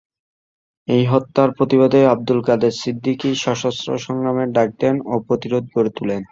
এই 0.87 1.03
হত্যার 1.05 1.49
প্রতিবাদে 1.57 1.99
আব্দুল 2.13 2.39
কাদের 2.47 2.73
সিদ্দিকী 2.81 3.29
সশস্ত্র 3.43 3.89
সংগ্রামের 4.05 4.49
ডাক 4.51 4.69
দেন 4.81 4.95
ও 5.05 5.13
প্রতিরোধ 5.27 5.63
গড়ে 5.73 5.91
তুলেন। 5.97 6.21